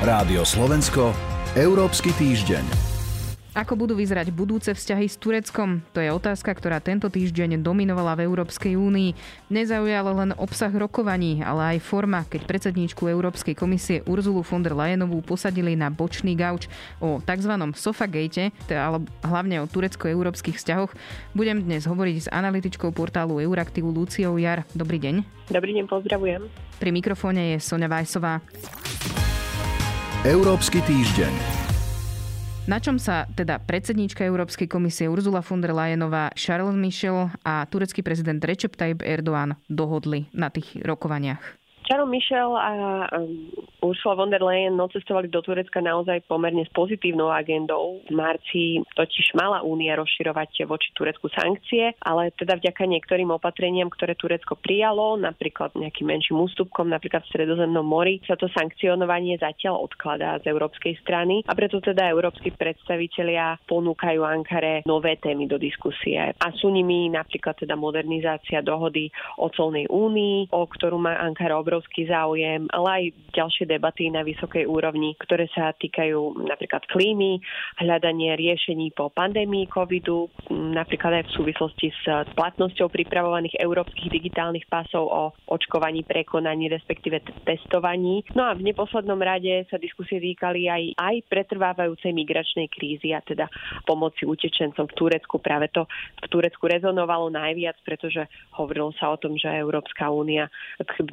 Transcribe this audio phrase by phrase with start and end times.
[0.00, 1.12] Rádio Slovensko,
[1.52, 2.64] Európsky týždeň.
[3.52, 5.84] Ako budú vyzerať budúce vzťahy s Tureckom?
[5.92, 9.12] To je otázka, ktorá tento týždeň dominovala v Európskej únii.
[9.52, 15.20] Nezaujala len obsah rokovaní, ale aj forma, keď predsedníčku Európskej komisie Urzulu von der Leyenovú
[15.20, 17.52] posadili na bočný gauč o tzv.
[17.76, 20.96] Sofagate, ale hlavne o turecko-európskych vzťahoch.
[21.36, 24.64] Budem dnes hovoriť s analytičkou portálu Euraktivu Luciou Jar.
[24.72, 25.44] Dobrý deň.
[25.52, 26.48] Dobrý deň, pozdravujem.
[26.80, 28.40] Pri mikrofóne je Sonja Vajsová.
[30.20, 31.32] Európsky týždeň.
[32.68, 38.04] Na čom sa teda predsedníčka Európskej komisie Urzula von der Leyenová, Charles Michel a turecký
[38.04, 41.40] prezident Recep Tayyip Erdoğan dohodli na tých rokovaniach?
[41.88, 42.72] Charles Michel a
[43.80, 48.04] Ursula von der Leyen cestovali do Turecka naozaj pomerne s pozitívnou agendou.
[48.04, 54.18] V marci totiž mala únia rozširovať voči Turecku sankcie, ale teda vďaka niektorým opatreniam, ktoré
[54.18, 60.36] Turecko prijalo, napríklad nejakým menším ústupkom, napríklad v Stredozemnom mori, sa to sankcionovanie zatiaľ odkladá
[60.44, 66.18] z európskej strany a preto teda európsky predstavitelia ponúkajú Ankare nové témy do diskusie.
[66.18, 72.10] A sú nimi napríklad teda modernizácia dohody o colnej únii, o ktorú má Ankara obrovský
[72.10, 73.04] záujem, ale aj
[73.38, 77.38] ďalšie debaty na vysokej úrovni, ktoré sa týkajú napríklad klímy,
[77.78, 82.04] hľadanie riešení po pandémii covidu, napríklad aj v súvislosti s
[82.34, 88.26] platnosťou pripravovaných európskych digitálnych pásov o očkovaní, prekonaní, respektíve testovaní.
[88.34, 93.46] No a v neposlednom rade sa diskusie týkali aj, aj pretrvávajúcej migračnej krízy a teda
[93.86, 95.38] pomoci utečencom v Turecku.
[95.38, 95.86] Práve to
[96.20, 98.26] v Turecku rezonovalo najviac, pretože
[98.58, 100.50] hovorilo sa o tom, že Európska únia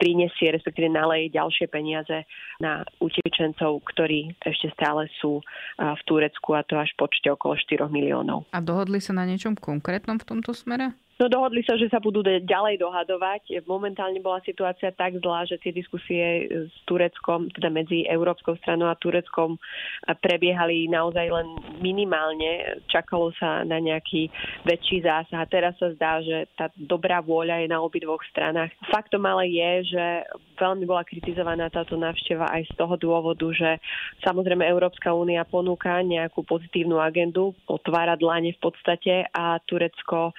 [0.00, 2.26] prinesie respektíve naleje ďalšie peniaze
[2.60, 5.40] na utečencov, ktorí ešte stále sú
[5.80, 8.44] v Turecku a to až počte okolo 4 miliónov.
[8.52, 10.92] A dohodli sa na niečom konkrétnom v tomto smere?
[11.20, 13.68] No dohodli sa, že sa budú ďalej dohadovať.
[13.68, 18.96] Momentálne bola situácia tak zlá, že tie diskusie s Tureckom, teda medzi Európskou stranou a
[18.96, 19.60] Tureckom
[20.24, 22.80] prebiehali naozaj len minimálne.
[22.88, 24.32] Čakalo sa na nejaký
[24.64, 25.44] väčší zásah.
[25.44, 28.72] A teraz sa zdá, že tá dobrá vôľa je na obidvoch stranách.
[28.88, 30.04] Faktom ale je, že
[30.56, 33.76] veľmi bola kritizovaná táto návšteva aj z toho dôvodu, že
[34.24, 40.32] samozrejme Európska únia ponúka nejakú pozitívnu agendu, otvára dlane v podstate a Turecko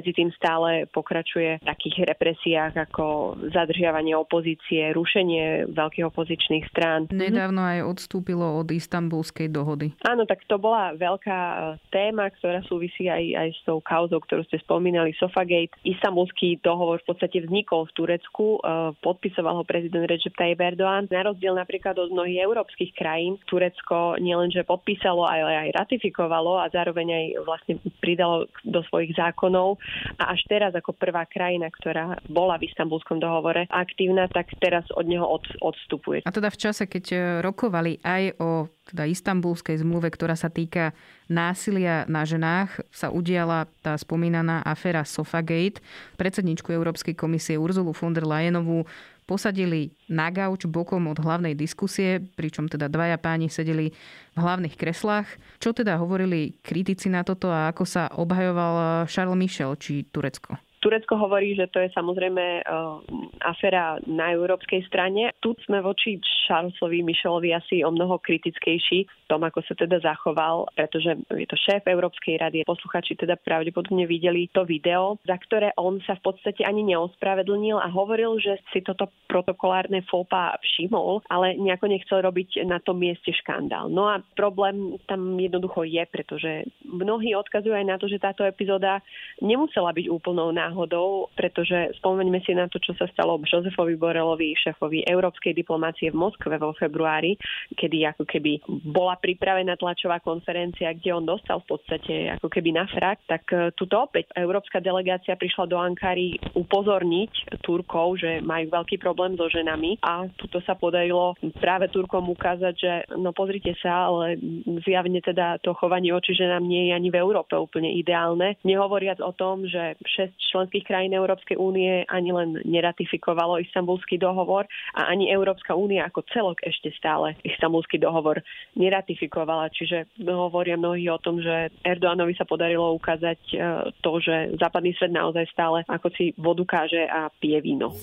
[0.00, 7.12] medzi tým stále pokračuje v takých represiách ako zadržiavanie opozície, rušenie veľkých opozičných strán.
[7.12, 9.92] Nedávno aj odstúpilo od istambulskej dohody.
[10.08, 11.58] Áno, tak to bola veľká e,
[11.92, 15.76] téma, ktorá súvisí aj, aj s tou kauzou, ktorú ste spomínali, Sofagate.
[15.84, 18.60] Istambulský dohovor v podstate vznikol v Turecku, e,
[19.04, 21.12] podpisoval ho prezident Recep Tayyip Erdoğan.
[21.12, 27.06] Na rozdiel napríklad od mnohých európskych krajín, Turecko nielenže podpísalo, ale aj ratifikovalo a zároveň
[27.12, 29.76] aj vlastne pridalo do svojich zákonov
[30.18, 35.06] a až teraz ako prvá krajina, ktorá bola v istambulskom dohovore aktívna, tak teraz od
[35.06, 36.22] neho od, odstupuje.
[36.24, 40.90] A teda v čase, keď e, rokovali aj o teda istambulskej zmluve, ktorá sa týka
[41.30, 45.78] násilia na ženách, sa udiala tá spomínaná aféra Sofagate.
[46.18, 48.82] Predsedničku Európskej komisie Urzulu von der Leyenovú
[49.30, 53.94] posadili na gauč bokom od hlavnej diskusie, pričom teda dvaja páni sedeli
[54.34, 55.30] v hlavných kreslách.
[55.62, 60.58] Čo teda hovorili kritici na toto a ako sa obhajoval Charles Michel či Turecko?
[60.80, 63.04] Turecko hovorí, že to je samozrejme uh,
[63.44, 65.28] aféra na európskej strane.
[65.44, 66.16] Tu sme voči
[66.48, 71.56] Charlesovi Michelovi asi o mnoho kritickejší v tom, ako sa teda zachoval, pretože je to
[71.60, 72.64] šéf Európskej rady.
[72.64, 77.92] Posluchači teda pravdepodobne videli to video, za ktoré on sa v podstate ani neospravedlnil a
[77.92, 83.92] hovoril, že si toto protokolárne fópa všimol, ale nejako nechcel robiť na tom mieste škandál.
[83.92, 89.04] No a problém tam jednoducho je, pretože mnohí odkazujú aj na to, že táto epizóda
[89.44, 94.54] nemusela byť úplnou náhodou náhodou, pretože spomeňme si na to, čo sa stalo Josefovi Borelovi,
[94.54, 97.34] šéfovi európskej diplomácie v Moskve vo februári,
[97.74, 102.86] kedy ako keby bola pripravená tlačová konferencia, kde on dostal v podstate ako keby na
[102.86, 109.02] frak, tak e, tuto opäť európska delegácia prišla do Ankary upozorniť Turkov, že majú veľký
[109.02, 114.38] problém so ženami a tuto sa podarilo práve Turkom ukázať, že no pozrite sa, ale
[114.86, 118.54] zjavne teda to chovanie oči ženám nie je ani v Európe úplne ideálne.
[118.62, 124.68] Nehovoriac o tom, že 6 členov členských krajín Európskej únie ani len neratifikovalo istambulský dohovor
[124.92, 128.44] a ani Európska únia ako celok ešte stále istambulský dohovor
[128.76, 129.72] neratifikovala.
[129.72, 133.56] Čiže hovoria mnohí o tom, že Erdoánovi sa podarilo ukázať e,
[134.04, 137.96] to, že západný svet naozaj stále ako si vodu káže a pije víno.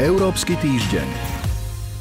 [0.00, 1.45] Európsky týždeň.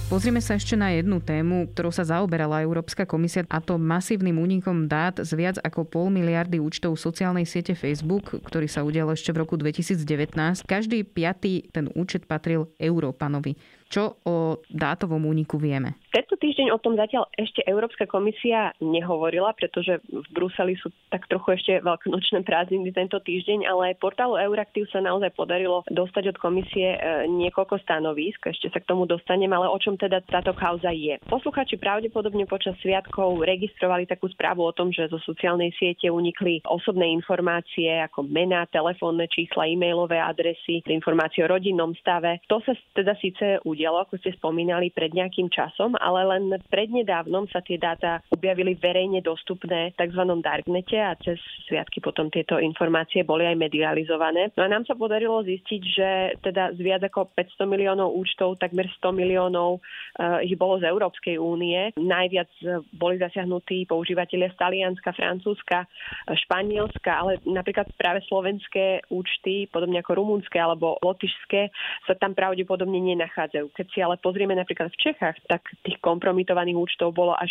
[0.06, 4.86] Pozrieme sa ešte na jednu tému, ktorou sa zaoberala Európska komisia a to masívnym únikom
[4.86, 9.42] dát z viac ako pol miliardy účtov sociálnej siete Facebook, ktorý sa udial ešte v
[9.42, 10.38] roku 2019.
[10.62, 13.58] Každý piatý ten účet patril Európanovi.
[13.96, 15.96] Čo o dátovom úniku vieme?
[16.12, 21.56] Tento týždeň o tom zatiaľ ešte Európska komisia nehovorila, pretože v Bruseli sú tak trochu
[21.56, 27.28] ešte veľkonočné prázdniny tento týždeň, ale portálu Euraktiv sa naozaj podarilo dostať od komisie e,
[27.32, 28.52] niekoľko stanovísk.
[28.52, 31.16] Ešte sa k tomu dostanem, ale o čom teda táto kauza je.
[31.32, 37.12] Posluchači pravdepodobne počas sviatkov registrovali takú správu o tom, že zo sociálnej siete unikli osobné
[37.16, 42.44] informácie ako mená, telefónne čísla, e-mailové adresy, informácie o rodinnom stave.
[42.52, 46.44] To sa teda síce udialo, ako ste spomínali, pred nejakým časom, ale len
[46.74, 50.22] prednedávnom sa tie dáta objavili verejne dostupné v tzv.
[50.42, 51.38] darknete a cez
[51.70, 54.50] sviatky potom tieto informácie boli aj medializované.
[54.58, 56.10] No a nám sa podarilo zistiť, že
[56.42, 61.38] teda z viac ako 500 miliónov účtov takmer 100 miliónov uh, ich bolo z Európskej
[61.38, 61.92] únie.
[62.00, 62.50] Najviac
[62.96, 65.86] boli zasiahnutí používateľia z Talianska, Francúzska,
[66.32, 71.70] Španielska, ale napríklad práve slovenské účty, podobne ako rumunské alebo lotyšské,
[72.08, 73.65] sa tam pravdepodobne nenachádzajú.
[73.74, 77.50] Keď si ale pozrieme napríklad v Čechách, tak tých kompromitovaných účtov bolo až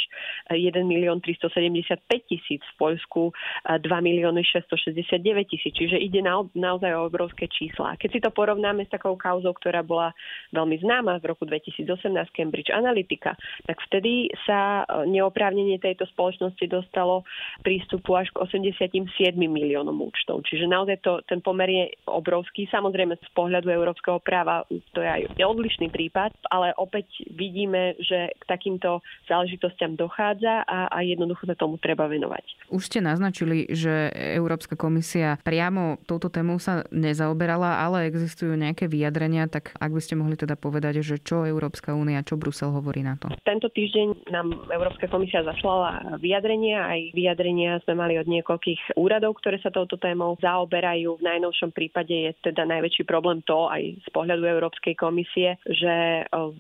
[0.53, 3.35] 1 milión 375 tisíc, v Poľsku
[3.81, 7.97] 2 milióny 669 tisíc, čiže ide na, naozaj o obrovské čísla.
[7.99, 10.13] Keď si to porovnáme s takou kauzou, ktorá bola
[10.53, 11.87] veľmi známa v roku 2018
[12.37, 13.35] Cambridge Analytica,
[13.65, 17.25] tak vtedy sa e, neoprávnenie tejto spoločnosti dostalo
[17.63, 20.45] prístupu až k 87 miliónom účtov.
[20.47, 22.67] Čiže naozaj to, ten pomer je obrovský.
[22.69, 28.45] Samozrejme z pohľadu európskeho práva to je aj odlišný prípad, ale opäť vidíme, že k
[28.45, 32.69] takýmto záležitostiam dochádza a, a jednoducho sa tomu treba venovať.
[32.69, 39.49] Už ste naznačili, že Európska komisia priamo touto témou sa nezaoberala, ale existujú nejaké vyjadrenia,
[39.49, 43.17] tak ak by ste mohli teda povedať, že čo Európska únia, čo Brusel hovorí na
[43.17, 43.33] to?
[43.49, 49.57] Tento týždeň nám Európska komisia zaslala vyjadrenia, aj vyjadrenia sme mali od niekoľkých úradov, ktoré
[49.65, 51.17] sa touto témou zaoberajú.
[51.17, 56.25] V najnovšom prípade je teda najväčší problém to aj z pohľadu Európskej komisie, že uh,
[56.33, 56.57] of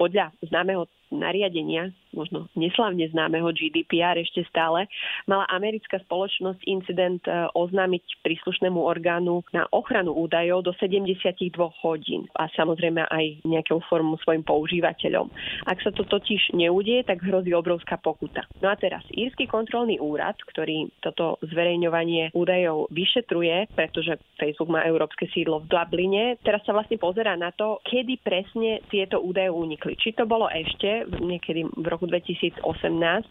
[0.00, 4.86] podľa známeho nariadenia možno neslavne známeho GDPR ešte stále,
[5.26, 12.50] mala americká spoločnosť incident e, oznámiť príslušnému orgánu na ochranu údajov do 72 hodín a
[12.54, 15.30] samozrejme aj nejakou formou svojim používateľom.
[15.66, 18.46] Ak sa to totiž neudie, tak hrozí obrovská pokuta.
[18.58, 25.30] No a teraz Írsky kontrolný úrad, ktorý toto zverejňovanie údajov vyšetruje, pretože Facebook má európske
[25.30, 29.89] sídlo v Dubline, teraz sa vlastne pozerá na to, kedy presne tieto údaje unikli.
[29.94, 32.64] Či to bolo ešte niekedy v roku roku 2018,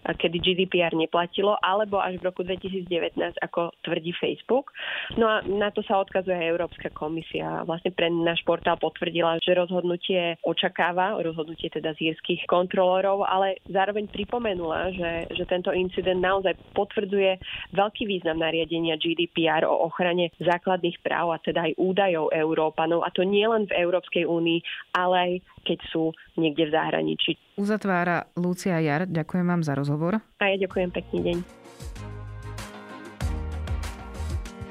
[0.05, 4.69] kedy GDPR neplatilo, alebo až v roku 2019, ako tvrdí Facebook.
[5.17, 7.65] No a na to sa odkazuje Európska komisia.
[7.65, 14.05] Vlastne pre náš portál potvrdila, že rozhodnutie očakáva, rozhodnutie teda z írskych kontrolorov, ale zároveň
[14.13, 17.41] pripomenula, že, že tento incident naozaj potvrdzuje
[17.73, 23.25] veľký význam nariadenia GDPR o ochrane základných práv a teda aj údajov Európanov, a to
[23.25, 25.31] nie len v Európskej únii, ale aj
[25.63, 27.31] keď sú niekde v zahraničí.
[27.59, 29.05] Uzatvára Lucia Jar.
[29.05, 30.19] Ďakujem vám za rozhovor.
[30.39, 31.37] A ja ďakujem pekný deň.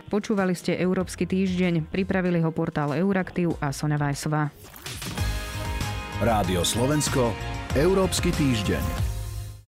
[0.08, 4.48] Počúvali ste Európsky týždeň, pripravili ho portál Euraktiv a Sonja Vajsová.
[6.24, 7.36] Rádio Slovensko,
[7.76, 9.07] Európsky týždeň.